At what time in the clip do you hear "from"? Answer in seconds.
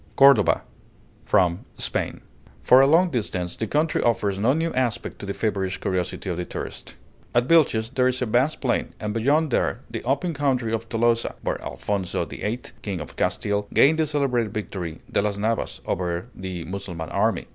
1.25-1.59